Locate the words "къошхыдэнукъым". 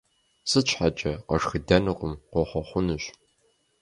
1.27-2.13